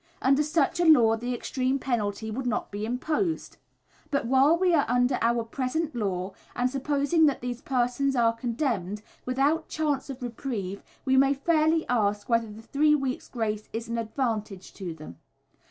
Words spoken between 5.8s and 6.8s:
law, and